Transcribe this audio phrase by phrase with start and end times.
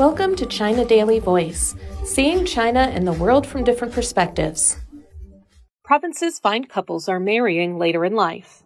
[0.00, 1.74] Welcome to China Daily Voice,
[2.06, 4.78] seeing China and the world from different perspectives.
[5.84, 8.62] Provinces find couples are marrying later in life.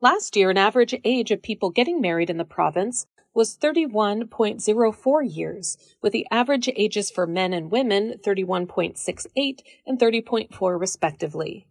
[0.01, 3.05] Last year, an average age of people getting married in the province
[3.35, 11.66] was 31.04 years, with the average ages for men and women 31.68 and 30.4 respectively.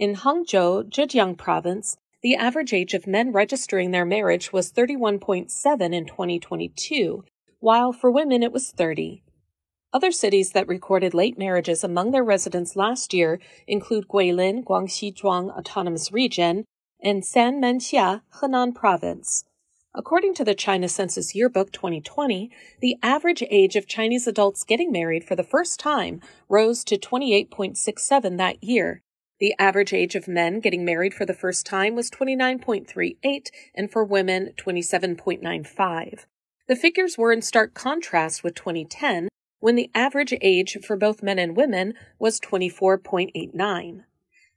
[0.00, 5.50] In Hangzhou, Zhejiang province, the average age of men registering their marriage was 31.7
[5.94, 7.22] in 2022,
[7.58, 9.22] while for women it was 30.
[9.92, 15.54] Other cities that recorded late marriages among their residents last year include Guilin, Guangxi Zhuang
[15.54, 16.64] Autonomous Region,
[17.02, 19.44] and Sanmenxia, Henan Province.
[19.94, 25.24] According to the China Census Yearbook 2020, the average age of Chinese adults getting married
[25.24, 29.02] for the first time rose to 28.67 that year,
[29.40, 34.04] the average age of men getting married for the first time was 29.38 and for
[34.04, 36.26] women 27.95.
[36.68, 41.38] The figures were in stark contrast with 2010 when the average age for both men
[41.38, 44.04] and women was 24.89.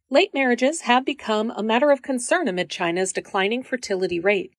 [0.09, 4.53] Late marriages have become a matter of concern amid China's declining fertility rate.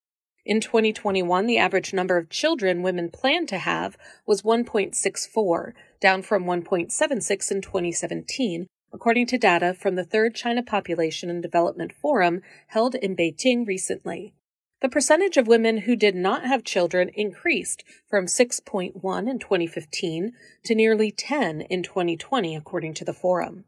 [0.45, 6.45] In 2021, the average number of children women planned to have was 1.64, down from
[6.45, 12.95] 1.76 in 2017, according to data from the Third China Population and Development Forum held
[12.95, 14.33] in Beijing recently.
[14.81, 18.93] The percentage of women who did not have children increased from 6.1
[19.29, 20.31] in 2015
[20.63, 23.65] to nearly 10 in 2020, according to the forum.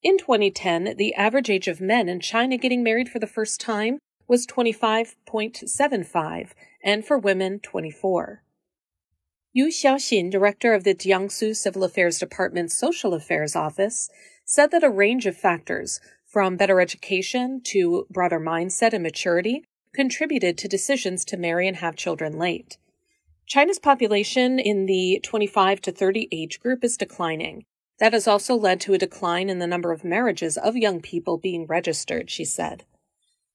[0.00, 3.98] In 2010, the average age of men in China getting married for the first time
[4.28, 6.50] was 25.75,
[6.84, 8.44] and for women, 24.
[9.52, 14.10] Yu Xiaoxin, director of the Jiangsu Civil Affairs Department's Social Affairs Office,
[14.48, 20.56] said that a range of factors, from better education to broader mindset and maturity, contributed
[20.56, 22.78] to decisions to marry and have children late.
[23.44, 27.64] China's population in the 25 to 30 age group is declining.
[27.98, 31.38] That has also led to a decline in the number of marriages of young people
[31.38, 32.84] being registered, she said.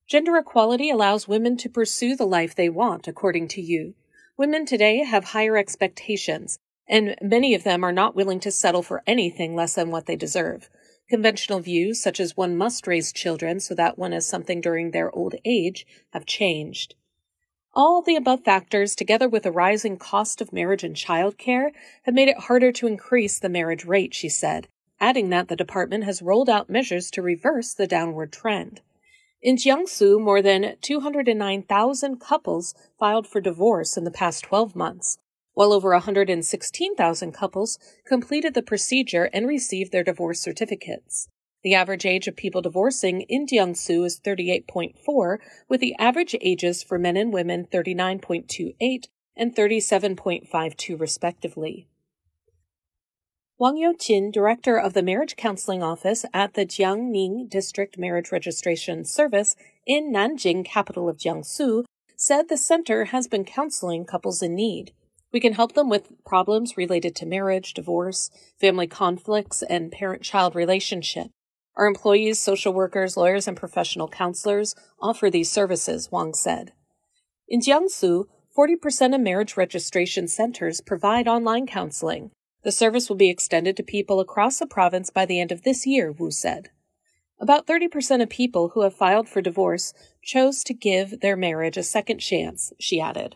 [0.07, 3.93] Gender equality allows women to pursue the life they want, according to Yu.
[4.35, 9.03] Women today have higher expectations, and many of them are not willing to settle for
[9.07, 10.69] anything less than what they deserve.
[11.11, 15.13] Conventional views, such as one must raise children so that one has something during their
[15.13, 16.95] old age, have changed.
[17.73, 21.71] All the above factors, together with the rising cost of marriage and childcare,
[22.03, 24.69] have made it harder to increase the marriage rate, she said,
[25.01, 28.79] adding that the department has rolled out measures to reverse the downward trend.
[29.41, 35.17] In Jiangsu, more than 209,000 couples filed for divorce in the past 12 months,
[35.53, 41.27] while over 116,000 couples completed the procedure and received their divorce certificates.
[41.63, 45.37] The average age of people divorcing in Jiangsu is 38.4,
[45.69, 51.87] with the average ages for men and women 39.28 and 37.52 respectively.
[53.59, 59.55] Wang Youqin, director of the Marriage Counseling Office at the Jiangning District Marriage Registration Service
[59.85, 61.83] in Nanjing, capital of Jiangsu,
[62.15, 64.93] said the center has been counseling couples in need.
[65.33, 70.55] We can help them with problems related to marriage, divorce, family conflicts, and parent child
[70.55, 71.27] relationship.
[71.77, 76.73] Our employees, social workers, lawyers, and professional counselors offer these services, Wang said.
[77.47, 78.25] In Jiangsu,
[78.57, 82.31] 40% of marriage registration centers provide online counseling.
[82.63, 85.87] The service will be extended to people across the province by the end of this
[85.87, 86.69] year, Wu said.
[87.39, 91.83] About 30% of people who have filed for divorce chose to give their marriage a
[91.83, 93.35] second chance, she added.